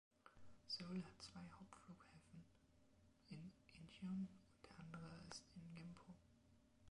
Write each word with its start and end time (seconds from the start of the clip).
Seoul 0.65 1.03
hat 1.05 1.21
zwei 1.21 1.41
Hauptflughäfen: 1.59 2.43
in 3.29 3.51
Incheon 3.77 4.27
und 4.31 4.63
der 4.63 4.79
andere 4.79 5.21
ist 5.29 5.43
in 5.53 5.75
Gimpo. 5.75 6.15